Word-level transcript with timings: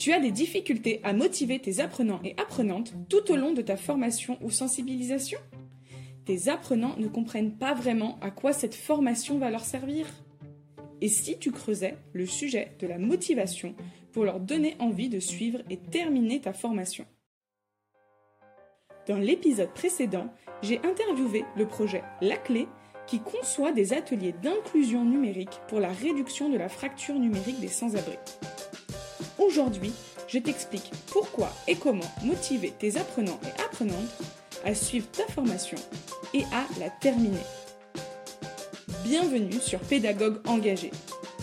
Tu 0.00 0.14
as 0.14 0.18
des 0.18 0.30
difficultés 0.30 0.98
à 1.04 1.12
motiver 1.12 1.58
tes 1.58 1.80
apprenants 1.80 2.22
et 2.24 2.34
apprenantes 2.38 2.94
tout 3.10 3.30
au 3.30 3.36
long 3.36 3.52
de 3.52 3.60
ta 3.60 3.76
formation 3.76 4.38
ou 4.40 4.50
sensibilisation? 4.50 5.38
Tes 6.24 6.48
apprenants 6.48 6.96
ne 6.96 7.06
comprennent 7.06 7.58
pas 7.58 7.74
vraiment 7.74 8.18
à 8.22 8.30
quoi 8.30 8.54
cette 8.54 8.74
formation 8.74 9.38
va 9.38 9.50
leur 9.50 9.62
servir? 9.62 10.06
Et 11.02 11.08
si 11.08 11.38
tu 11.38 11.52
creusais 11.52 11.98
le 12.14 12.24
sujet 12.24 12.72
de 12.78 12.86
la 12.86 12.96
motivation 12.96 13.74
pour 14.12 14.24
leur 14.24 14.40
donner 14.40 14.74
envie 14.78 15.10
de 15.10 15.20
suivre 15.20 15.58
et 15.68 15.76
terminer 15.76 16.40
ta 16.40 16.54
formation? 16.54 17.04
Dans 19.06 19.18
l'épisode 19.18 19.74
précédent, 19.74 20.32
j'ai 20.62 20.78
interviewé 20.78 21.44
le 21.58 21.68
projet 21.68 22.02
La 22.22 22.38
Clé 22.38 22.68
qui 23.06 23.20
conçoit 23.20 23.72
des 23.72 23.92
ateliers 23.92 24.32
d'inclusion 24.42 25.04
numérique 25.04 25.60
pour 25.68 25.78
la 25.78 25.92
réduction 25.92 26.48
de 26.48 26.56
la 26.56 26.70
fracture 26.70 27.16
numérique 27.16 27.60
des 27.60 27.68
sans-abri. 27.68 28.16
Aujourd'hui, 29.40 29.92
je 30.28 30.38
t'explique 30.38 30.90
pourquoi 31.10 31.50
et 31.66 31.74
comment 31.74 32.04
motiver 32.22 32.72
tes 32.78 32.98
apprenants 32.98 33.40
et 33.42 33.62
apprenantes 33.62 34.22
à 34.66 34.74
suivre 34.74 35.10
ta 35.10 35.26
formation 35.28 35.78
et 36.34 36.42
à 36.52 36.66
la 36.78 36.90
terminer. 36.90 37.40
Bienvenue 39.02 39.58
sur 39.58 39.80
Pédagogue 39.80 40.46
engagé, 40.46 40.90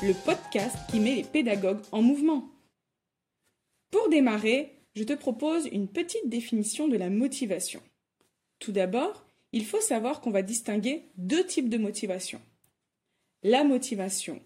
le 0.03 0.13
podcast 0.13 0.77
qui 0.91 0.99
met 0.99 1.15
les 1.15 1.23
pédagogues 1.23 1.81
en 1.91 2.03
mouvement. 2.03 2.47
Pour 3.89 4.09
démarrer, 4.09 4.75
je 4.95 5.03
te 5.03 5.13
propose 5.13 5.65
une 5.71 5.87
petite 5.87 6.29
définition 6.29 6.87
de 6.87 6.97
la 6.97 7.09
motivation. 7.09 7.81
Tout 8.59 8.71
d'abord, 8.71 9.25
il 9.53 9.65
faut 9.65 9.81
savoir 9.81 10.21
qu'on 10.21 10.31
va 10.31 10.43
distinguer 10.43 11.05
deux 11.17 11.47
types 11.47 11.69
de 11.69 11.79
motivation. 11.79 12.39
La 13.41 13.63
motivation 13.63 14.39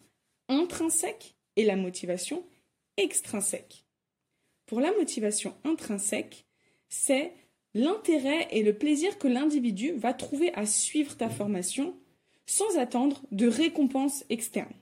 intrinsèque 0.47 1.35
et 1.57 1.65
la 1.65 1.75
motivation 1.75 2.45
extrinsèque. 3.01 3.85
Pour 4.65 4.79
la 4.79 4.91
motivation 4.93 5.55
intrinsèque, 5.63 6.45
c'est 6.89 7.33
l'intérêt 7.73 8.47
et 8.51 8.63
le 8.63 8.77
plaisir 8.77 9.17
que 9.17 9.27
l'individu 9.27 9.93
va 9.93 10.13
trouver 10.13 10.53
à 10.53 10.65
suivre 10.65 11.15
ta 11.15 11.29
formation 11.29 11.97
sans 12.45 12.77
attendre 12.77 13.21
de 13.31 13.47
récompense 13.47 14.25
externe. 14.29 14.73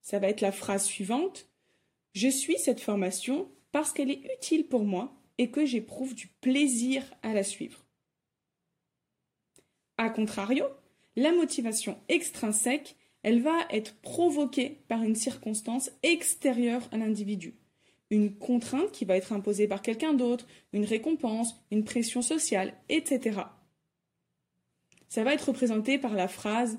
Ça 0.00 0.18
va 0.18 0.28
être 0.28 0.40
la 0.40 0.52
phrase 0.52 0.84
suivante. 0.84 1.48
Je 2.14 2.28
suis 2.28 2.58
cette 2.58 2.80
formation 2.80 3.50
parce 3.70 3.92
qu'elle 3.92 4.10
est 4.10 4.22
utile 4.36 4.66
pour 4.66 4.84
moi 4.84 5.14
et 5.38 5.50
que 5.50 5.64
j'éprouve 5.64 6.14
du 6.14 6.28
plaisir 6.28 7.02
à 7.22 7.32
la 7.32 7.42
suivre. 7.42 7.84
A 9.96 10.10
contrario, 10.10 10.66
la 11.16 11.32
motivation 11.32 12.00
extrinsèque, 12.08 12.96
elle 13.22 13.40
va 13.40 13.66
être 13.70 13.94
provoquée 13.96 14.82
par 14.88 15.02
une 15.02 15.14
circonstance 15.14 15.90
extérieure 16.02 16.88
à 16.90 16.96
l'individu. 16.96 17.54
Une 18.10 18.34
contrainte 18.34 18.92
qui 18.92 19.04
va 19.04 19.16
être 19.16 19.32
imposée 19.32 19.68
par 19.68 19.80
quelqu'un 19.80 20.12
d'autre, 20.12 20.46
une 20.72 20.84
récompense, 20.84 21.54
une 21.70 21.84
pression 21.84 22.20
sociale, 22.20 22.74
etc. 22.88 23.40
Ça 25.08 25.24
va 25.24 25.34
être 25.34 25.48
représenté 25.48 25.98
par 25.98 26.14
la 26.14 26.28
phrase 26.28 26.78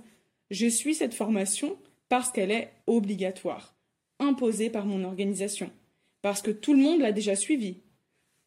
Je 0.52 0.68
suis 0.68 0.96
cette 0.96 1.14
formation 1.14 1.78
parce 2.10 2.32
qu'elle 2.32 2.52
est 2.52 2.74
obligatoire, 2.86 3.76
imposée 4.20 4.70
par 4.70 4.86
mon 4.86 5.04
organisation, 5.04 5.72
parce 6.22 6.42
que 6.42 6.52
tout 6.52 6.74
le 6.74 6.80
monde 6.80 7.00
l'a 7.00 7.12
déjà 7.12 7.36
suivie, 7.36 7.82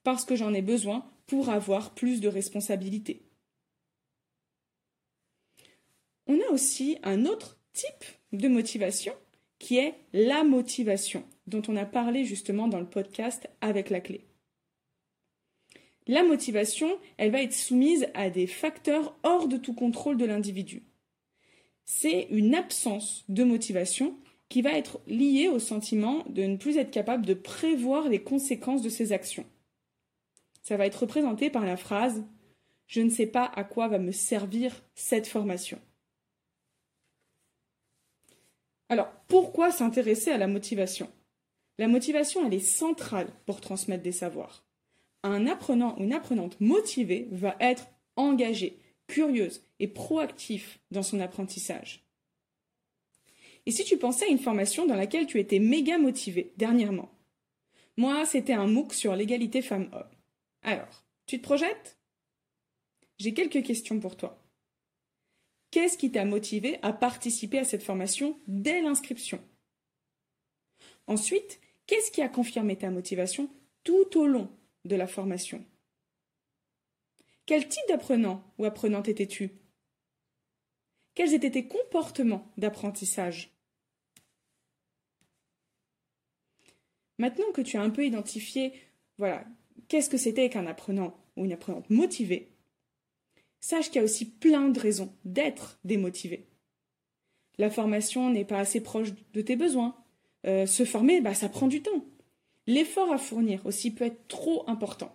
parce 0.05 0.25
que 0.25 0.37
j'en 0.37 0.55
ai 0.55 0.63
besoin 0.63 1.05
pour 1.27 1.49
avoir 1.49 1.95
plus 1.95 2.21
de 2.21 2.29
responsabilités. 2.29 3.23
On 6.29 6.41
a 6.41 6.53
aussi 6.53 6.99
un 7.03 7.25
autre 7.25 7.56
type 7.77 8.05
de 8.33 8.49
motivation 8.49 9.13
qui 9.59 9.79
est 9.79 9.95
la 10.13 10.45
motivation, 10.45 11.25
dont 11.47 11.63
on 11.69 11.77
a 11.77 11.85
parlé 11.85 12.25
justement 12.25 12.69
dans 12.69 12.81
le 12.81 12.89
podcast 12.89 13.49
avec 13.61 13.91
la 13.91 14.01
clé. 14.01 14.25
La 16.07 16.23
motivation, 16.23 16.99
elle 17.17 17.33
va 17.33 17.43
être 17.43 17.53
soumise 17.53 18.09
à 18.15 18.31
des 18.31 18.47
facteurs 18.47 19.17
hors 19.23 19.49
de 19.49 19.57
tout 19.57 19.75
contrôle 19.75 20.17
de 20.17 20.25
l'individu. 20.25 20.85
C'est 21.85 22.29
une 22.31 22.55
absence 22.55 23.25
de 23.29 23.45
motivation 23.45 24.17
qui 24.49 24.63
va 24.63 24.73
être 24.73 25.01
liée 25.07 25.49
au 25.49 25.59
sentiment 25.59 26.25
de 26.29 26.45
ne 26.45 26.57
plus 26.57 26.79
être 26.79 26.91
capable 26.91 27.27
de 27.27 27.35
prévoir 27.35 28.09
les 28.09 28.23
conséquences 28.23 28.83
de 28.83 28.89
ses 28.89 29.13
actions. 29.13 29.47
Ça 30.63 30.77
va 30.77 30.87
être 30.87 31.01
représenté 31.01 31.51
par 31.51 31.65
la 31.65 31.77
phrase 31.77 32.25
Je 32.87 33.01
ne 33.01 33.11
sais 33.11 33.27
pas 33.27 33.45
à 33.45 33.65
quoi 33.65 33.89
va 33.89 33.99
me 33.99 34.13
servir 34.13 34.85
cette 34.95 35.27
formation. 35.27 35.81
Alors, 38.89 39.11
pourquoi 39.29 39.73
s'intéresser 39.73 40.31
à 40.31 40.39
la 40.39 40.47
motivation? 40.47 41.11
La 41.79 41.89
motivation, 41.89 42.47
elle 42.47 42.55
est 42.55 42.61
centrale 42.61 43.29
pour 43.45 43.61
transmettre 43.61 44.03
des 44.03 44.13
savoirs. 44.13 44.65
Un 45.23 45.47
apprenant 45.47 45.99
ou 45.99 46.05
une 46.05 46.13
apprenante 46.13 46.61
motivée 46.61 47.29
va 47.33 47.57
être 47.61 47.87
engagé, 48.17 48.79
curieuse 49.09 49.65
et 49.81 49.89
proactif 49.89 50.79
dans 50.91 51.03
son 51.03 51.21
apprentissage. 51.21 52.05
Et 53.67 53.73
si 53.73 53.85
tu 53.85 53.99
pensais 53.99 54.27
à 54.27 54.31
une 54.31 54.39
formation 54.39 54.87
dans 54.87 54.95
laquelle 54.95 55.27
tu 55.27 55.41
étais 55.41 55.59
méga 55.59 55.99
motivé 55.99 56.53
dernièrement? 56.57 57.11
Moi, 57.97 58.25
c'était 58.25 58.53
un 58.53 58.69
MOOC 58.69 58.95
sur 58.95 59.17
l'égalité 59.17 59.63
femmes-hommes. 59.63 60.11
Alors, 60.63 61.05
tu 61.27 61.39
te 61.39 61.43
projettes? 61.43 61.99
J'ai 63.19 63.35
quelques 63.35 63.65
questions 63.65 63.99
pour 63.99 64.17
toi. 64.17 64.46
Qu'est-ce 65.77 65.99
qui 65.99 66.11
t'a 66.11 66.25
motivé 66.25 66.79
à 66.81 66.95
participer 66.95 67.59
à 67.59 67.65
cette 67.65 67.83
formation 67.83 68.41
dès 68.47 68.81
l'inscription? 68.81 69.45
Ensuite, 71.07 71.61
qu'est-ce 71.87 72.11
qui 72.11 72.23
a 72.23 72.31
confirmé 72.31 72.79
ta 72.79 72.91
motivation 72.91 73.51
tout 73.85 74.17
au 74.17 74.27
long 74.27 74.51
de 74.87 74.97
la 74.97 75.07
formation? 75.07 75.63
Quel 77.45 77.69
type 77.69 77.87
d'apprenant 77.89 78.43
ou 78.57 78.65
apprenante 78.65 79.09
étais-tu? 79.09 79.51
Quels 81.15 81.35
étaient 81.35 81.51
tes 81.51 81.69
comportements 81.69 82.51
d'apprentissage? 82.57 83.55
Maintenant 87.19 87.53
que 87.53 87.61
tu 87.61 87.77
as 87.77 87.83
un 87.83 87.91
peu 87.91 88.07
identifié, 88.07 88.73
voilà, 89.19 89.45
qu'est-ce 89.89 90.09
que 90.09 90.17
c'était 90.17 90.49
qu'un 90.49 90.67
apprenant 90.67 91.23
ou 91.37 91.45
une 91.45 91.53
apprenante 91.53 91.91
motivée, 91.91 92.56
sache 93.67 93.87
qu'il 93.87 93.97
y 93.97 93.99
a 93.99 94.05
aussi 94.05 94.25
plein 94.25 94.69
de 94.69 94.79
raisons 94.79 95.13
d'être 95.25 95.81
démotivé. 95.85 96.47
La 97.59 97.69
formation 97.69 98.31
n'est 98.31 98.45
pas 98.45 98.61
assez 98.61 98.81
proche 98.81 99.09
de 99.33 99.41
tes 99.41 99.57
besoins. 99.57 99.97
Euh, 100.47 100.67
se 100.67 100.85
former, 100.85 101.21
bah, 101.21 101.35
ça 101.35 101.49
prend 101.49 101.67
du 101.67 101.83
temps. 101.83 102.05
L'effort 102.69 103.13
à 103.13 103.19
fournir 103.19 103.65
aussi 103.67 103.91
peut 103.91 104.05
être 104.05 104.29
trop 104.29 104.63
important. 104.69 105.13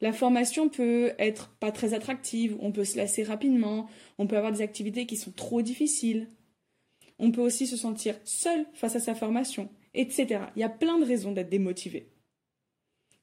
La 0.00 0.14
formation 0.14 0.70
peut 0.70 1.12
être 1.18 1.50
pas 1.60 1.72
très 1.72 1.92
attractive, 1.92 2.56
on 2.60 2.72
peut 2.72 2.84
se 2.84 2.96
lasser 2.96 3.22
rapidement, 3.22 3.88
on 4.16 4.26
peut 4.26 4.36
avoir 4.36 4.52
des 4.52 4.62
activités 4.62 5.04
qui 5.04 5.16
sont 5.16 5.32
trop 5.32 5.60
difficiles. 5.60 6.28
On 7.18 7.32
peut 7.32 7.42
aussi 7.42 7.66
se 7.66 7.76
sentir 7.76 8.14
seul 8.24 8.64
face 8.72 8.96
à 8.96 9.00
sa 9.00 9.14
formation, 9.14 9.68
etc. 9.92 10.44
Il 10.56 10.60
y 10.60 10.64
a 10.64 10.68
plein 10.70 10.98
de 10.98 11.04
raisons 11.04 11.32
d'être 11.32 11.50
démotivé. 11.50 12.08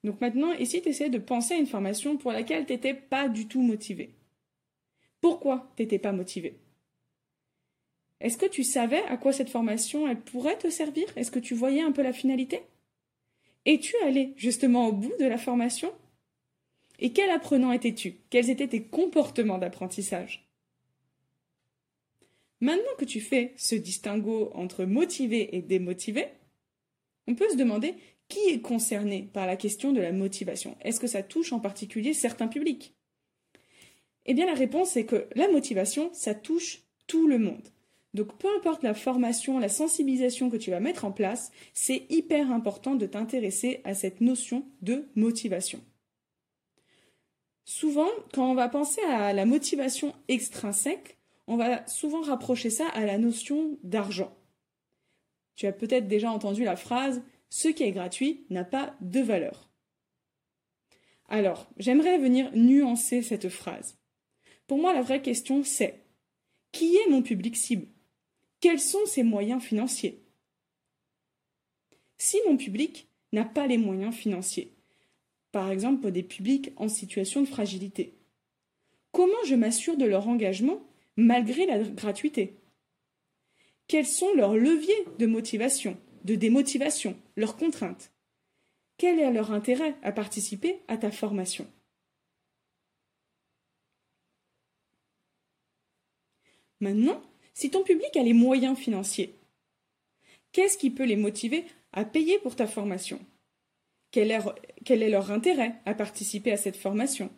Donc 0.03 0.21
maintenant, 0.21 0.51
ici, 0.51 0.83
tu 0.83 0.89
essaies 0.89 1.09
de 1.09 1.17
penser 1.17 1.55
à 1.55 1.57
une 1.57 1.65
formation 1.65 2.17
pour 2.17 2.31
laquelle 2.31 2.65
tu 2.67 2.73
n'étais 2.73 2.93
pas 2.93 3.27
du 3.27 3.47
tout 3.47 3.61
motivé. 3.61 4.13
Pourquoi 5.21 5.71
tu 5.75 5.83
n'étais 5.83 5.99
pas 5.99 6.11
motivé 6.11 6.59
Est-ce 8.19 8.37
que 8.37 8.45
tu 8.45 8.63
savais 8.63 9.03
à 9.05 9.17
quoi 9.17 9.33
cette 9.33 9.49
formation 9.49 10.07
elle 10.07 10.21
pourrait 10.21 10.57
te 10.57 10.69
servir? 10.69 11.05
Est-ce 11.15 11.31
que 11.31 11.39
tu 11.39 11.53
voyais 11.53 11.81
un 11.81 11.91
peu 11.91 12.01
la 12.01 12.13
finalité? 12.13 12.61
Es-tu 13.65 13.95
allé 14.03 14.33
justement 14.37 14.87
au 14.87 14.91
bout 14.91 15.13
de 15.19 15.25
la 15.25 15.37
formation? 15.37 15.91
Et 16.99 17.11
quel 17.11 17.29
apprenant 17.29 17.71
étais-tu? 17.71 18.21
Quels 18.29 18.49
étaient 18.49 18.67
tes 18.67 18.83
comportements 18.83 19.57
d'apprentissage? 19.57 20.47
Maintenant 22.61 22.95
que 22.97 23.05
tu 23.05 23.19
fais 23.19 23.53
ce 23.57 23.75
distinguo 23.75 24.49
entre 24.53 24.85
motivé 24.85 25.55
et 25.55 25.61
démotivé, 25.61 26.27
on 27.27 27.35
peut 27.35 27.49
se 27.49 27.57
demander 27.57 27.95
qui 28.27 28.39
est 28.49 28.61
concerné 28.61 29.29
par 29.33 29.45
la 29.45 29.55
question 29.55 29.91
de 29.91 30.01
la 30.01 30.11
motivation. 30.11 30.77
Est-ce 30.81 30.99
que 30.99 31.07
ça 31.07 31.21
touche 31.21 31.53
en 31.53 31.59
particulier 31.59 32.13
certains 32.13 32.47
publics? 32.47 32.95
Eh 34.25 34.33
bien 34.33 34.45
la 34.45 34.53
réponse 34.53 34.97
est 34.97 35.05
que 35.05 35.27
la 35.35 35.47
motivation, 35.49 36.09
ça 36.13 36.33
touche 36.33 36.83
tout 37.07 37.27
le 37.27 37.37
monde. 37.37 37.69
Donc 38.13 38.37
peu 38.37 38.47
importe 38.55 38.81
la 38.83 38.93
formation, 38.93 39.59
la 39.59 39.69
sensibilisation 39.69 40.49
que 40.49 40.57
tu 40.57 40.71
vas 40.71 40.79
mettre 40.79 41.05
en 41.05 41.11
place, 41.11 41.51
c'est 41.73 42.05
hyper 42.09 42.51
important 42.51 42.95
de 42.95 43.05
t'intéresser 43.05 43.81
à 43.83 43.93
cette 43.93 44.21
notion 44.21 44.65
de 44.81 45.05
motivation. 45.15 45.81
Souvent, 47.65 48.09
quand 48.33 48.49
on 48.49 48.55
va 48.55 48.69
penser 48.69 49.01
à 49.09 49.33
la 49.33 49.45
motivation 49.45 50.13
extrinsèque, 50.27 51.17
on 51.47 51.57
va 51.57 51.85
souvent 51.87 52.21
rapprocher 52.21 52.69
ça 52.69 52.87
à 52.89 53.05
la 53.05 53.17
notion 53.17 53.77
d'argent. 53.83 54.35
Tu 55.55 55.67
as 55.67 55.73
peut-être 55.73 56.07
déjà 56.07 56.31
entendu 56.31 56.63
la 56.63 56.75
phrase 56.75 57.21
ce 57.49 57.67
qui 57.67 57.83
est 57.83 57.91
gratuit 57.91 58.45
n'a 58.49 58.63
pas 58.63 58.95
de 59.01 59.19
valeur. 59.19 59.69
Alors, 61.27 61.67
j'aimerais 61.77 62.17
venir 62.17 62.49
nuancer 62.53 63.21
cette 63.21 63.49
phrase. 63.49 63.97
Pour 64.67 64.79
moi, 64.79 64.93
la 64.93 65.01
vraie 65.01 65.21
question, 65.21 65.63
c'est 65.63 66.01
qui 66.71 66.95
est 66.97 67.09
mon 67.09 67.21
public 67.21 67.55
cible? 67.55 67.87
Quels 68.59 68.79
sont 68.79 69.05
ses 69.05 69.23
moyens 69.23 69.63
financiers? 69.63 70.21
Si 72.17 72.37
mon 72.47 72.57
public 72.57 73.07
n'a 73.31 73.45
pas 73.45 73.67
les 73.67 73.77
moyens 73.77 74.15
financiers 74.15 74.73
Par 75.51 75.71
exemple 75.71 76.01
pour 76.01 76.11
des 76.11 76.23
publics 76.23 76.71
en 76.77 76.89
situation 76.89 77.41
de 77.41 77.47
fragilité. 77.47 78.15
Comment 79.11 79.43
je 79.45 79.55
m'assure 79.55 79.97
de 79.97 80.05
leur 80.05 80.27
engagement 80.27 80.81
malgré 81.15 81.65
la 81.65 81.79
gratuité? 81.79 82.57
Quels 83.87 84.07
sont 84.07 84.33
leurs 84.33 84.55
leviers 84.55 85.05
de 85.19 85.27
motivation, 85.27 85.97
de 86.23 86.35
démotivation, 86.35 87.15
leurs 87.35 87.55
contraintes? 87.55 88.11
Quel 88.97 89.19
est 89.19 89.31
leur 89.31 89.51
intérêt 89.51 89.95
à 90.01 90.11
participer 90.11 90.79
à 90.87 90.97
ta 90.97 91.11
formation? 91.11 91.67
Maintenant, 96.81 97.21
si 97.53 97.69
ton 97.69 97.83
public 97.83 98.15
a 98.17 98.23
les 98.23 98.33
moyens 98.33 98.77
financiers, 98.77 99.33
qu'est-ce 100.51 100.77
qui 100.77 100.89
peut 100.89 101.05
les 101.05 101.15
motiver 101.15 101.65
à 101.93 102.05
payer 102.05 102.39
pour 102.39 102.55
ta 102.55 102.67
formation? 102.67 103.19
Quel 104.11 104.31
est, 104.31 105.09
leur 105.09 105.31
intérêt 105.31 105.75
à 105.85 105.93
participer 105.93 106.51
à 106.51 106.57
cette 106.57 106.77
formation? 106.77 107.29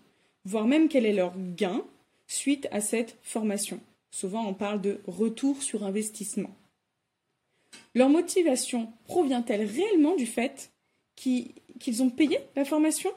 Voire 0.46 0.68
même 0.68 0.90
quel 0.90 1.06
est 1.06 1.14
leur 1.14 1.34
gain 1.56 1.84
suite 2.28 2.68
à 2.72 2.82
cette 2.82 3.18
formation? 3.24 3.80
Souvent 4.12 4.48
on 4.48 4.54
parle 4.54 4.82
de 4.82 5.02
retour 5.08 5.62
sur 5.62 5.84
investissement. 5.84 6.56
Leur 7.96 8.10
motivation 8.10 8.94
provient-elle 9.06 9.66
réellement 9.66 10.16
du 10.16 10.26
fait 10.26 10.72
qu'ils 11.16 12.04
ont 12.04 12.10
payé 12.10 12.40
la 12.56 12.66
formation? 12.66 13.12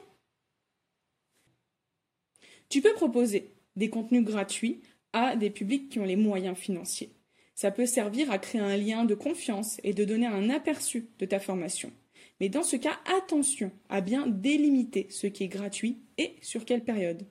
Tu 2.69 2.81
peux 2.81 2.93
proposer 2.93 3.51
des 3.75 3.89
contenus 3.89 4.23
gratuits 4.23 4.81
à 5.13 5.35
des 5.35 5.49
publics 5.49 5.89
qui 5.89 5.99
ont 5.99 6.05
les 6.05 6.15
moyens 6.15 6.57
financiers. 6.57 7.11
Ça 7.55 7.71
peut 7.71 7.85
servir 7.85 8.31
à 8.31 8.39
créer 8.39 8.61
un 8.61 8.77
lien 8.77 9.05
de 9.05 9.13
confiance 9.13 9.79
et 9.83 9.93
de 9.93 10.05
donner 10.05 10.25
un 10.25 10.49
aperçu 10.49 11.09
de 11.19 11.25
ta 11.25 11.39
formation. 11.39 11.91
Mais 12.39 12.49
dans 12.49 12.63
ce 12.63 12.75
cas, 12.75 12.99
attention 13.05 13.71
à 13.89 14.01
bien 14.01 14.25
délimiter 14.25 15.07
ce 15.11 15.27
qui 15.27 15.43
est 15.43 15.47
gratuit 15.47 15.99
et 16.17 16.35
sur 16.41 16.65
quelle 16.65 16.83
période. 16.83 17.27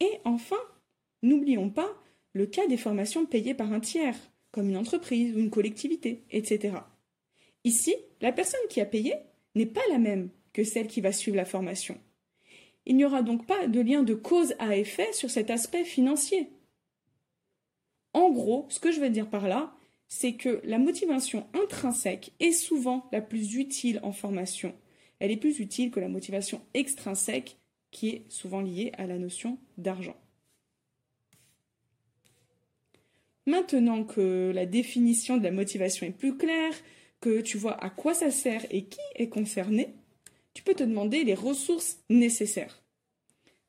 Et 0.00 0.20
enfin, 0.24 0.56
n'oublions 1.22 1.68
pas 1.68 1.94
le 2.32 2.46
cas 2.46 2.66
des 2.66 2.78
formations 2.78 3.26
payées 3.26 3.54
par 3.54 3.72
un 3.72 3.80
tiers, 3.80 4.16
comme 4.50 4.68
une 4.68 4.78
entreprise 4.78 5.34
ou 5.34 5.38
une 5.38 5.50
collectivité, 5.50 6.24
etc. 6.30 6.78
Ici, 7.64 7.94
la 8.20 8.32
personne 8.32 8.60
qui 8.70 8.80
a 8.80 8.86
payé 8.86 9.14
n'est 9.54 9.66
pas 9.66 9.86
la 9.90 9.98
même 9.98 10.30
que 10.52 10.64
celle 10.64 10.86
qui 10.86 11.00
va 11.00 11.12
suivre 11.12 11.36
la 11.36 11.44
formation. 11.44 11.98
Il 12.90 12.96
n'y 12.96 13.04
aura 13.04 13.22
donc 13.22 13.46
pas 13.46 13.68
de 13.68 13.80
lien 13.80 14.02
de 14.02 14.14
cause 14.14 14.56
à 14.58 14.76
effet 14.76 15.12
sur 15.12 15.30
cet 15.30 15.48
aspect 15.48 15.84
financier. 15.84 16.48
En 18.14 18.32
gros, 18.32 18.66
ce 18.68 18.80
que 18.80 18.90
je 18.90 18.98
veux 18.98 19.10
dire 19.10 19.30
par 19.30 19.46
là, 19.46 19.72
c'est 20.08 20.32
que 20.32 20.60
la 20.64 20.76
motivation 20.76 21.46
intrinsèque 21.54 22.32
est 22.40 22.50
souvent 22.50 23.08
la 23.12 23.20
plus 23.20 23.54
utile 23.54 24.00
en 24.02 24.10
formation. 24.10 24.74
Elle 25.20 25.30
est 25.30 25.36
plus 25.36 25.60
utile 25.60 25.92
que 25.92 26.00
la 26.00 26.08
motivation 26.08 26.62
extrinsèque 26.74 27.58
qui 27.92 28.08
est 28.08 28.24
souvent 28.28 28.60
liée 28.60 28.90
à 28.98 29.06
la 29.06 29.18
notion 29.18 29.58
d'argent. 29.78 30.16
Maintenant 33.46 34.02
que 34.02 34.50
la 34.52 34.66
définition 34.66 35.36
de 35.36 35.44
la 35.44 35.52
motivation 35.52 36.08
est 36.08 36.18
plus 36.18 36.36
claire, 36.36 36.74
que 37.20 37.40
tu 37.40 37.56
vois 37.56 37.80
à 37.84 37.88
quoi 37.88 38.14
ça 38.14 38.32
sert 38.32 38.66
et 38.72 38.86
qui 38.86 38.98
est 39.14 39.28
concerné, 39.28 39.94
tu 40.54 40.62
peux 40.62 40.74
te 40.74 40.82
demander 40.82 41.24
les 41.24 41.34
ressources 41.34 41.98
nécessaires. 42.08 42.82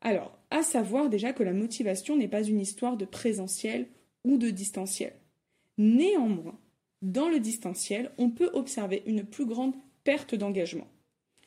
Alors, 0.01 0.38
à 0.50 0.63
savoir 0.63 1.10
déjà 1.10 1.31
que 1.31 1.44
la 1.44 1.54
motivation 1.54 2.16
n'est 2.16 2.28
pas 2.28 2.44
une 2.44 2.60
histoire 2.60 2.98
de 2.98 3.06
présentiel 3.06 3.88
ou 4.24 4.38
de 4.38 4.50
distanciel. 4.50 5.13
Néanmoins, 5.78 6.60
dans 7.01 7.30
le 7.30 7.39
distanciel, 7.39 8.12
on 8.18 8.30
peut 8.30 8.50
observer 8.54 9.04
une 9.06 9.24
plus 9.24 9.45
grande 9.45 9.75
perte 10.04 10.36
d'engagement. 10.36 10.88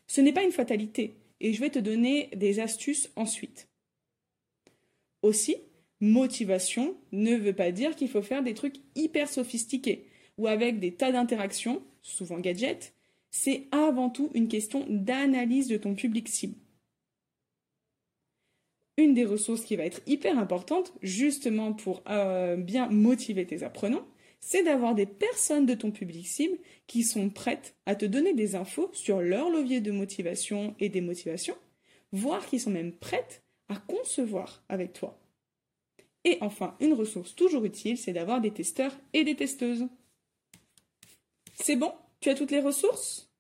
Ce 0.07 0.21
n'est 0.21 0.33
pas 0.33 0.45
une 0.45 0.53
fatalité, 0.53 1.17
et 1.41 1.53
je 1.53 1.61
vais 1.61 1.71
te 1.71 1.79
donner 1.79 2.31
des 2.35 2.61
astuces 2.61 3.11
ensuite. 3.17 3.69
Aussi, 5.23 5.57
motivation 6.01 6.97
ne 7.13 7.37
veut 7.37 7.55
pas 7.55 7.73
dire 7.73 7.97
qu'il 7.97 8.09
faut 8.09 8.23
faire 8.23 8.43
des 8.43 8.55
trucs 8.55 8.77
hyper 8.95 9.29
sophistiqués 9.29 10.07
ou 10.37 10.47
avec 10.47 10.81
des 10.81 10.95
tas 10.95 11.13
d'interactions, 11.13 11.83
souvent 12.03 12.39
gadgets, 12.39 12.94
c'est 13.37 13.67
avant 13.73 14.11
tout 14.11 14.31
une 14.35 14.47
question 14.47 14.87
d'analyse 14.89 15.67
de 15.67 15.77
ton 15.77 15.97
public 15.97 16.29
cible. 16.29 16.55
Une 18.97 19.13
des 19.13 19.25
ressources 19.25 19.65
qui 19.65 19.75
va 19.75 19.85
être 19.85 20.03
hyper 20.07 20.39
importante, 20.39 20.93
justement 21.03 21.73
pour 21.73 22.05
euh, 22.09 22.55
bien 22.55 22.89
motiver 22.89 23.45
tes 23.45 23.65
apprenants, 23.65 24.07
c'est 24.39 24.63
d'avoir 24.63 24.95
des 24.95 25.07
personnes 25.07 25.67
de 25.67 25.75
ton 25.75 25.91
public 25.91 26.29
cible 26.29 26.57
qui 26.87 27.03
sont 27.03 27.29
prêtes 27.29 27.75
à 27.87 27.97
te 27.97 28.05
donner 28.05 28.35
des 28.35 28.55
infos 28.55 28.89
sur 28.93 29.21
leur 29.21 29.51
levier 29.51 29.81
de 29.81 29.91
motivation 29.91 30.77
et 30.79 30.89
des 30.89 31.01
motivations, 31.01 31.57
voire 32.13 32.47
qui 32.47 32.61
sont 32.61 32.71
même 32.71 32.93
prêtes 32.93 33.43
à 33.69 33.75
concevoir 33.75 34.63
avec 34.69 34.93
toi. 34.93 35.19
Et 36.23 36.39
enfin, 36.41 36.77
une 36.79 36.93
ressource 36.93 37.35
toujours 37.35 37.65
utile, 37.65 37.99
c'est 37.99 38.13
d'avoir 38.13 38.41
des 38.41 38.53
testeurs 38.53 38.97
et 39.13 39.25
des 39.25 39.35
testeuses. 39.35 39.89
C'est 41.57 41.75
bon? 41.75 41.93
Tu 42.25 42.31
as 42.31 42.35
toutes 42.35 42.53
les 42.53 42.61
ressources? 42.61 43.31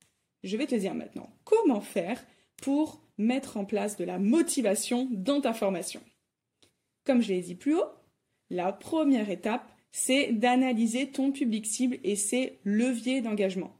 Je 0.42 0.58
vais 0.58 0.66
te 0.66 0.74
dire 0.74 0.92
maintenant 0.92 1.30
comment 1.44 1.80
faire 1.80 2.22
pour 2.58 3.00
mettre 3.16 3.56
en 3.56 3.64
place 3.64 3.96
de 3.96 4.04
la 4.04 4.18
motivation 4.18 5.08
dans 5.10 5.40
ta 5.40 5.54
formation? 5.54 6.02
Comme 7.04 7.22
je 7.22 7.32
l'ai 7.32 7.40
dit 7.40 7.54
plus 7.54 7.76
haut, 7.76 7.88
la 8.50 8.74
première 8.74 9.30
étape, 9.30 9.66
c'est 9.90 10.32
d'analyser 10.32 11.08
ton 11.08 11.32
public 11.32 11.64
cible 11.64 11.98
et 12.04 12.14
ses 12.14 12.58
leviers 12.64 13.22
d'engagement. 13.22 13.74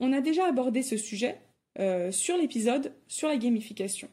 On 0.00 0.12
a 0.12 0.20
déjà 0.20 0.46
abordé 0.46 0.82
ce 0.82 0.96
sujet 0.96 1.38
euh, 1.78 2.10
sur 2.10 2.36
l'épisode 2.36 2.92
sur 3.06 3.28
la 3.28 3.36
gamification. 3.36 4.08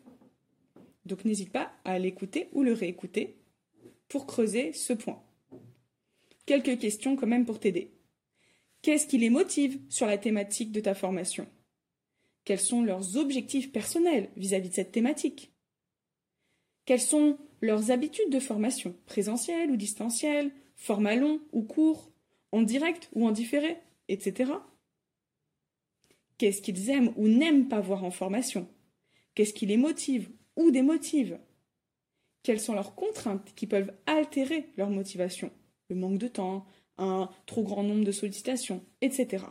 Donc 1.08 1.26
n'hésite 1.26 1.52
pas 1.52 1.72
à 1.86 1.98
l'écouter 1.98 2.50
ou 2.54 2.62
le 2.62 2.74
réécouter 2.74 3.36
pour 4.08 4.28
creuser 4.28 4.74
ce 4.74 4.94
point. 4.94 5.24
Quelques 6.46 6.78
questions 6.78 7.16
quand 7.16 7.26
même 7.26 7.48
pour 7.48 7.60
t'aider. 7.60 7.90
Qu'est-ce 8.82 9.08
qui 9.08 9.18
les 9.18 9.30
motive 9.30 9.80
sur 9.90 10.06
la 10.06 10.18
thématique 10.18 10.72
de 10.72 10.80
ta 10.80 10.96
formation? 10.96 11.48
Quels 12.46 12.60
sont 12.60 12.82
leurs 12.82 13.18
objectifs 13.18 13.72
personnels 13.72 14.30
vis-à-vis 14.38 14.70
de 14.70 14.74
cette 14.74 14.92
thématique? 14.92 15.52
Quelles 16.86 17.02
sont 17.02 17.38
leurs 17.62 17.92
habitudes 17.92 18.32
de 18.32 18.40
formation, 18.40 18.96
présentielles 19.06 19.70
ou 19.70 19.76
distancielles, 19.76 20.52
format 20.76 21.16
long 21.16 21.42
ou 21.52 21.62
court, 21.62 22.10
en 22.52 22.62
direct 22.62 23.10
ou 23.14 23.28
en 23.28 23.32
différé, 23.32 23.78
etc. 24.08 24.54
Qu'est-ce 26.38 26.62
qu'ils 26.62 26.90
aiment 26.90 27.14
ou 27.18 27.28
n'aiment 27.28 27.68
pas 27.68 27.82
voir 27.82 28.06
en 28.06 28.12
formation? 28.12 28.68
Qu'est-ce 29.36 29.54
qui 29.54 29.66
les 29.66 29.78
motive 29.78 30.30
ou 30.56 30.72
démotive? 30.72 31.38
Quelles 32.44 32.62
sont 32.62 32.74
leurs 32.74 32.96
contraintes 32.96 33.54
qui 33.56 33.68
peuvent 33.68 33.94
altérer 34.06 34.70
leur 34.78 34.90
motivation? 34.90 35.52
Le 35.90 35.96
manque 35.96 36.18
de 36.18 36.28
temps, 36.28 36.66
un 37.00 37.30
trop 37.46 37.64
grand 37.64 37.84
nombre 37.84 38.04
de 38.04 38.12
sollicitations, 38.12 38.84
etc. 39.02 39.46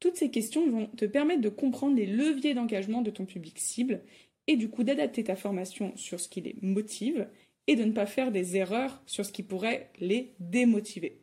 Toutes 0.00 0.16
ces 0.16 0.30
questions 0.30 0.68
vont 0.70 0.86
te 0.88 1.04
permettre 1.04 1.40
de 1.40 1.48
comprendre 1.48 1.96
les 1.96 2.06
leviers 2.06 2.54
d'engagement 2.54 3.02
de 3.02 3.10
ton 3.10 3.24
public 3.24 3.58
cible 3.58 4.02
et 4.46 4.56
du 4.56 4.68
coup 4.68 4.84
d'adapter 4.84 5.24
ta 5.24 5.36
formation 5.36 5.96
sur 5.96 6.20
ce 6.20 6.28
qui 6.28 6.40
les 6.40 6.56
motive 6.62 7.28
et 7.66 7.76
de 7.76 7.84
ne 7.84 7.92
pas 7.92 8.06
faire 8.06 8.30
des 8.30 8.56
erreurs 8.56 9.02
sur 9.06 9.24
ce 9.24 9.32
qui 9.32 9.42
pourrait 9.42 9.90
les 9.98 10.34
démotiver. 10.38 11.20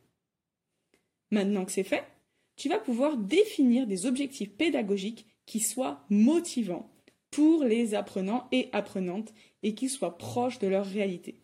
Maintenant 1.32 1.66
que 1.66 1.72
c'est 1.72 1.84
fait, 1.84 2.04
tu 2.56 2.70
vas 2.70 2.80
pouvoir 2.80 3.18
définir 3.18 3.88
des 3.88 4.06
objectifs 4.06 4.52
pédagogiques 4.52 5.26
qui 5.46 5.60
soient 5.60 6.06
motivants 6.10 6.92
pour 7.32 7.64
les 7.64 7.96
apprenants 7.96 8.48
et 8.52 8.70
apprenantes 8.74 9.34
et 9.64 9.74
qui 9.74 9.90
soient 9.90 10.18
proches 10.18 10.60
de 10.60 10.68
leur 10.68 10.86
réalité. 10.86 11.43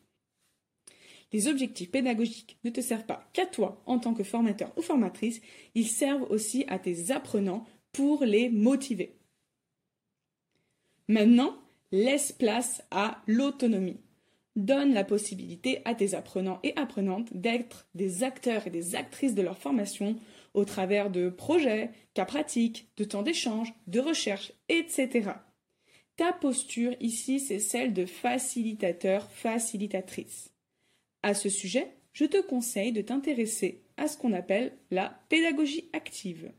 Les 1.31 1.48
objectifs 1.48 1.91
pédagogiques 1.91 2.57
ne 2.63 2.69
te 2.69 2.81
servent 2.81 3.05
pas 3.05 3.29
qu'à 3.33 3.45
toi 3.45 3.81
en 3.86 4.00
tant 4.00 4.13
que 4.13 4.24
formateur 4.24 4.71
ou 4.77 4.81
formatrice, 4.81 5.41
ils 5.75 5.88
servent 5.88 6.29
aussi 6.29 6.65
à 6.67 6.79
tes 6.79 7.12
apprenants 7.12 7.65
pour 7.91 8.24
les 8.24 8.50
motiver. 8.50 9.15
Maintenant, 11.07 11.55
laisse 11.91 12.31
place 12.31 12.83
à 12.91 13.21
l'autonomie. 13.27 14.00
Donne 14.55 14.93
la 14.93 15.03
possibilité 15.03 15.81
à 15.86 15.95
tes 15.95 16.15
apprenants 16.15 16.59
et 16.63 16.75
apprenantes 16.75 17.33
d'être 17.33 17.88
des 17.95 18.24
acteurs 18.24 18.67
et 18.67 18.71
des 18.71 18.95
actrices 18.95 19.36
de 19.36 19.41
leur 19.41 19.57
formation 19.57 20.17
au 20.53 20.65
travers 20.65 21.09
de 21.09 21.29
projets, 21.29 21.91
cas 22.13 22.25
pratiques, 22.25 22.89
de 22.98 23.03
temps 23.03 23.21
d'échange, 23.21 23.74
de 23.88 24.00
recherche, 24.00 24.51
etc. 24.67 25.31
Ta 26.15 26.33
posture 26.33 26.95
ici, 27.00 27.39
c'est 27.39 27.59
celle 27.59 27.93
de 27.93 28.05
facilitateur, 28.05 29.31
facilitatrice. 29.31 30.51
À 31.23 31.33
ce 31.33 31.49
sujet, 31.49 31.91
je 32.13 32.25
te 32.25 32.41
conseille 32.41 32.91
de 32.91 33.01
t'intéresser 33.01 33.83
à 33.97 34.07
ce 34.07 34.17
qu'on 34.17 34.33
appelle 34.33 34.73
la 34.91 35.19
pédagogie 35.29 35.89
active. 35.93 36.51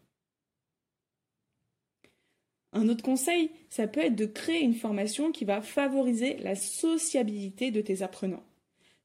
Un 2.73 2.89
autre 2.89 3.03
conseil, 3.03 3.51
ça 3.69 3.89
peut 3.89 4.01
être 4.01 4.15
de 4.15 4.27
créer 4.27 4.63
une 4.63 4.75
formation 4.75 5.33
qui 5.33 5.45
va 5.45 5.61
favoriser 5.61 6.37
la 6.39 6.55
sociabilité 6.55 7.71
de 7.71 7.81
tes 7.81 8.03
apprenants. 8.03 8.45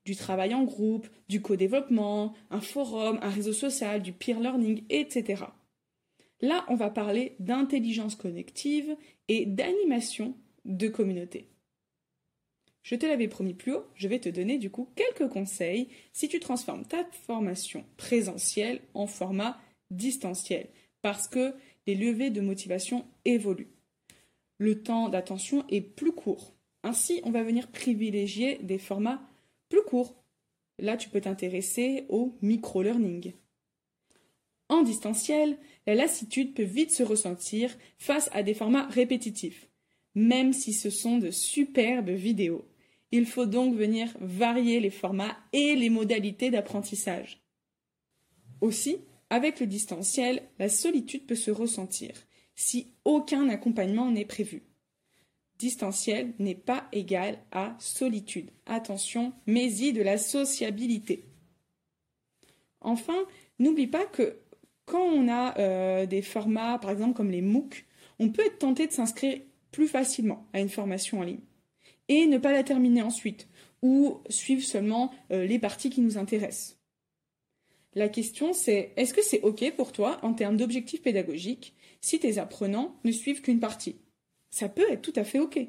Du 0.05 0.15
travail 0.15 0.53
en 0.53 0.63
groupe, 0.63 1.07
du 1.29 1.41
co-développement, 1.41 2.35
un 2.51 2.61
forum, 2.61 3.17
un 3.23 3.29
réseau 3.29 3.53
social, 3.53 4.03
du 4.03 4.13
peer 4.13 4.39
learning, 4.39 4.83
etc. 4.89 5.45
Là, 6.41 6.63
on 6.69 6.75
va 6.75 6.91
parler 6.91 7.35
d'intelligence 7.39 8.15
connective 8.15 8.95
et 9.29 9.47
d'animation 9.47 10.37
de 10.65 10.87
communauté. 10.87 11.49
Je 12.85 12.93
te 12.93 13.07
l'avais 13.07 13.27
promis 13.27 13.55
plus 13.55 13.73
haut, 13.73 13.87
je 13.95 14.07
vais 14.07 14.19
te 14.19 14.29
donner 14.29 14.59
du 14.59 14.69
coup 14.69 14.87
quelques 14.95 15.27
conseils 15.27 15.87
si 16.13 16.27
tu 16.27 16.39
transformes 16.39 16.85
ta 16.85 17.03
formation 17.25 17.83
présentielle 17.97 18.79
en 18.93 19.07
format 19.07 19.59
distanciel, 19.89 20.67
parce 21.01 21.27
que 21.27 21.55
les 21.87 21.95
levées 21.95 22.29
de 22.29 22.41
motivation 22.41 23.03
évoluent. 23.25 23.71
Le 24.59 24.83
temps 24.83 25.09
d'attention 25.09 25.65
est 25.67 25.81
plus 25.81 26.11
court. 26.11 26.53
Ainsi, 26.83 27.21
on 27.23 27.31
va 27.31 27.41
venir 27.41 27.71
privilégier 27.71 28.59
des 28.61 28.77
formats 28.77 29.27
plus 29.69 29.81
courts. 29.81 30.13
Là, 30.77 30.95
tu 30.95 31.09
peux 31.09 31.21
t'intéresser 31.21 32.05
au 32.09 32.37
micro-learning. 32.43 33.33
En 34.69 34.83
distanciel, 34.83 35.57
la 35.87 35.95
lassitude 35.95 36.53
peut 36.53 36.61
vite 36.61 36.91
se 36.91 37.01
ressentir 37.01 37.75
face 37.97 38.29
à 38.31 38.43
des 38.43 38.53
formats 38.53 38.85
répétitifs, 38.85 39.69
même 40.13 40.53
si 40.53 40.71
ce 40.71 40.91
sont 40.91 41.17
de 41.17 41.31
superbes 41.31 42.11
vidéos. 42.11 42.63
Il 43.17 43.25
faut 43.25 43.45
donc 43.45 43.73
venir 43.75 44.09
varier 44.19 44.81
les 44.81 44.89
formats 44.89 45.37
et 45.53 45.75
les 45.75 45.89
modalités 45.89 46.51
d'apprentissage. 46.51 47.41
Aussi, 48.59 48.97
avec 49.29 49.61
le 49.61 49.67
distanciel, 49.67 50.43
la 50.59 50.67
solitude 50.67 51.25
peut 51.25 51.35
se 51.35 51.49
ressentir 51.49 52.11
si 52.55 52.91
aucun 53.05 53.47
accompagnement 53.47 54.11
n'est 54.11 54.25
prévu. 54.25 54.63
Distanciel 55.59 56.33
n'est 56.39 56.55
pas 56.55 56.89
égal 56.91 57.39
à 57.53 57.77
solitude. 57.79 58.51
Attention, 58.65 59.31
mais-y 59.45 59.93
de 59.93 60.01
la 60.01 60.17
sociabilité. 60.17 61.23
Enfin, 62.81 63.25
n'oublie 63.59 63.87
pas 63.87 64.05
que 64.05 64.39
quand 64.83 65.05
on 65.05 65.29
a 65.29 65.57
euh, 65.57 66.05
des 66.05 66.21
formats, 66.21 66.79
par 66.79 66.91
exemple 66.91 67.15
comme 67.15 67.31
les 67.31 67.41
MOOC, 67.41 67.85
on 68.19 68.27
peut 68.27 68.45
être 68.45 68.59
tenté 68.59 68.87
de 68.87 68.91
s'inscrire 68.91 69.39
plus 69.71 69.87
facilement 69.87 70.45
à 70.51 70.59
une 70.59 70.67
formation 70.67 71.19
en 71.21 71.23
ligne 71.23 71.39
et 72.07 72.27
ne 72.27 72.37
pas 72.37 72.51
la 72.51 72.63
terminer 72.63 73.01
ensuite 73.01 73.47
ou 73.81 74.19
suivre 74.29 74.63
seulement 74.63 75.13
euh, 75.31 75.45
les 75.45 75.59
parties 75.59 75.89
qui 75.89 76.01
nous 76.01 76.17
intéressent. 76.17 76.77
La 77.93 78.09
question 78.09 78.53
c'est 78.53 78.91
est-ce 78.97 79.13
que 79.13 79.23
c'est 79.23 79.41
OK 79.41 79.71
pour 79.75 79.91
toi 79.91 80.19
en 80.21 80.33
termes 80.33 80.57
d'objectifs 80.57 81.01
pédagogiques 81.01 81.73
si 82.01 82.19
tes 82.19 82.37
apprenants 82.37 82.95
ne 83.03 83.11
suivent 83.11 83.41
qu'une 83.41 83.59
partie? 83.59 83.95
Ça 84.49 84.69
peut 84.69 84.89
être 84.89 85.01
tout 85.01 85.13
à 85.15 85.23
fait 85.23 85.39
OK. 85.39 85.59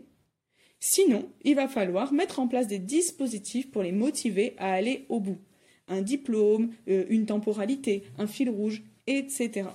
Sinon, 0.78 1.28
il 1.42 1.56
va 1.56 1.68
falloir 1.68 2.12
mettre 2.12 2.38
en 2.38 2.48
place 2.48 2.66
des 2.66 2.78
dispositifs 2.78 3.70
pour 3.70 3.82
les 3.82 3.92
motiver 3.92 4.54
à 4.58 4.72
aller 4.72 5.06
au 5.08 5.20
bout. 5.20 5.38
Un 5.88 6.02
diplôme, 6.02 6.72
euh, 6.88 7.06
une 7.08 7.26
temporalité, 7.26 8.02
un 8.18 8.26
fil 8.26 8.50
rouge, 8.50 8.82
etc. 9.06 9.68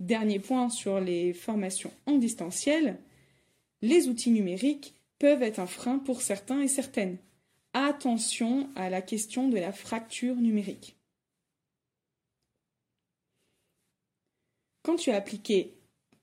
Dernier 0.00 0.38
point 0.38 0.68
sur 0.68 1.00
les 1.00 1.32
formations 1.32 1.92
en 2.06 2.18
distanciel, 2.18 2.98
les 3.80 4.08
outils 4.08 4.30
numériques 4.30 4.94
peuvent 5.18 5.42
être 5.42 5.58
un 5.58 5.66
frein 5.66 5.98
pour 5.98 6.22
certains 6.22 6.60
et 6.60 6.68
certaines. 6.68 7.18
Attention 7.72 8.70
à 8.76 8.90
la 8.90 9.02
question 9.02 9.48
de 9.48 9.58
la 9.58 9.72
fracture 9.72 10.36
numérique. 10.36 10.96
Quand 14.82 14.96
tu 14.96 15.10
as 15.10 15.16
appliqué 15.16 15.74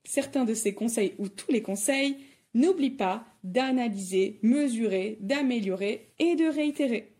certains 0.04 0.46
de 0.46 0.54
ces 0.54 0.74
conseils 0.74 1.14
ou 1.18 1.30
tous 1.30 1.52
les 1.52 1.62
conseils, 1.62 2.18
n'oublie 2.54 2.90
pas 2.90 3.25
d'analyser, 3.44 4.40
mesurer, 4.42 5.18
d'améliorer 5.20 6.10
et 6.20 6.36
de 6.36 6.46
réitérer. 6.46 7.12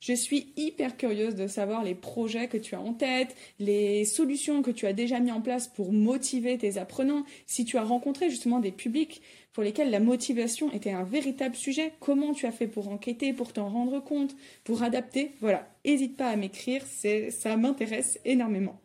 Je 0.00 0.14
suis 0.14 0.52
hyper 0.56 0.96
curieuse 0.96 1.34
de 1.34 1.46
savoir 1.46 1.84
les 1.84 1.94
projets 1.94 2.48
que 2.48 2.56
tu 2.56 2.74
as 2.74 2.80
en 2.80 2.94
tête, 2.94 3.36
les 3.58 4.06
solutions 4.06 4.62
que 4.62 4.70
tu 4.70 4.86
as 4.86 4.94
déjà 4.94 5.20
mis 5.20 5.30
en 5.30 5.42
place 5.42 5.68
pour 5.68 5.92
motiver 5.92 6.56
tes 6.56 6.78
apprenants, 6.78 7.24
si 7.46 7.66
tu 7.66 7.76
as 7.76 7.84
rencontré 7.84 8.30
justement 8.30 8.60
des 8.60 8.72
publics 8.72 9.20
pour 9.52 9.62
lesquels 9.62 9.90
la 9.90 10.00
motivation 10.00 10.70
était 10.72 10.92
un 10.92 11.04
véritable 11.04 11.54
sujet, 11.54 11.92
comment 12.00 12.32
tu 12.32 12.46
as 12.46 12.52
fait 12.52 12.68
pour 12.68 12.88
enquêter, 12.88 13.32
pour 13.32 13.52
t'en 13.52 13.68
rendre 13.68 14.00
compte, 14.00 14.36
pour 14.64 14.82
adapter, 14.82 15.32
voilà, 15.40 15.68
n'hésite 15.84 16.16
pas 16.16 16.28
à 16.28 16.36
m'écrire, 16.36 16.84
ça 16.86 17.56
m'intéresse 17.56 18.18
énormément. 18.24 18.80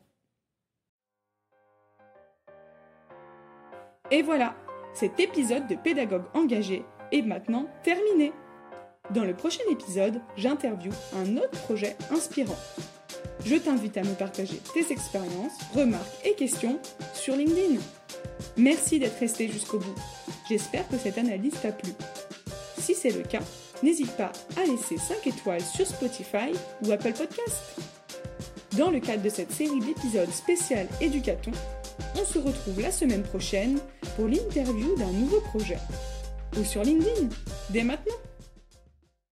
Et 4.12 4.22
voilà, 4.22 4.56
cet 4.94 5.20
épisode 5.20 5.68
de 5.68 5.76
Pédagogue 5.76 6.26
engagé 6.34 6.84
est 7.12 7.22
maintenant 7.22 7.68
terminé. 7.84 8.32
Dans 9.14 9.24
le 9.24 9.36
prochain 9.36 9.64
épisode, 9.70 10.20
j'interviewe 10.36 10.94
un 11.16 11.38
autre 11.38 11.62
projet 11.64 11.96
inspirant. 12.12 12.58
Je 13.44 13.56
t'invite 13.56 13.98
à 13.98 14.04
me 14.04 14.16
partager 14.16 14.58
tes 14.74 14.92
expériences, 14.92 15.60
remarques 15.76 16.26
et 16.26 16.34
questions 16.34 16.80
sur 17.14 17.36
LinkedIn. 17.36 17.80
Merci 18.58 19.00
d'être 19.00 19.20
resté 19.20 19.48
jusqu'au 19.48 19.80
bout. 19.80 19.96
J'espère 20.48 20.88
que 20.88 20.98
cette 20.98 21.18
analyse 21.18 21.56
t'a 21.62 21.72
plu. 21.72 21.92
Si 22.78 22.94
c'est 22.94 23.12
le 23.12 23.24
cas, 23.24 23.42
n'hésite 23.84 24.12
pas 24.16 24.32
à 24.58 24.66
laisser 24.66 24.98
5 24.98 25.28
étoiles 25.28 25.62
sur 25.62 25.88
Spotify 25.88 26.52
ou 26.84 26.92
Apple 26.92 27.14
Podcast. 27.14 27.80
Dans 28.78 28.92
le 28.92 29.00
cadre 29.00 29.24
de 29.24 29.30
cette 29.30 29.52
série 29.52 29.80
d'épisodes 29.80 30.32
spécial 30.32 30.88
Éducaton, 31.02 31.52
on 32.16 32.26
se 32.26 32.40
retrouve 32.40 32.82
la 32.82 32.92
semaine 32.92 33.24
prochaine 33.24 33.80
pour 34.16 34.28
l'interview 34.28 34.96
d'un 34.98 35.12
nouveau 35.12 35.40
projet. 35.42 35.78
Ou 36.60 36.64
sur 36.64 36.84
LinkedIn, 36.84 37.30
dès 37.70 37.84
maintenant. 37.84 38.16